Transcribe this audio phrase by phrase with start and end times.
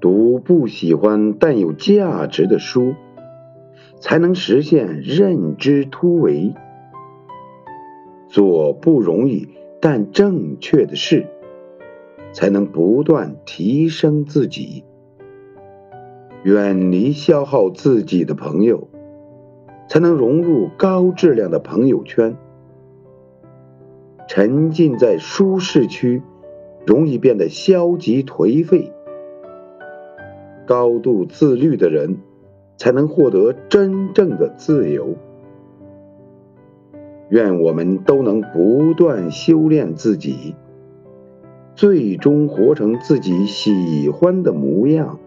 [0.00, 2.94] 读不喜欢但有价值的书，
[3.98, 6.54] 才能实现认知突围；
[8.28, 9.48] 做不容易
[9.80, 11.26] 但正确的事，
[12.32, 14.84] 才能不断提升自己；
[16.44, 18.88] 远离消耗自己的朋友，
[19.88, 22.36] 才能融入高质量的朋友圈；
[24.28, 26.22] 沉浸在舒适区，
[26.86, 28.92] 容易变得消极颓废。
[30.68, 32.18] 高度自律的人，
[32.76, 35.16] 才能获得真正的自由。
[37.30, 40.54] 愿我们都能不断修炼自己，
[41.74, 45.18] 最终活成自己喜欢的模样。